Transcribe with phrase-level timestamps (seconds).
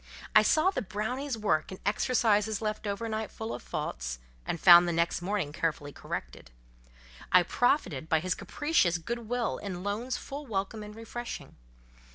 [0.35, 5.21] I saw the brownie's work in exercises left overnight full of faults, and found next
[5.21, 6.49] morning carefully corrected:
[7.31, 11.55] I profited by his capricious good will in loans full welcome and refreshing.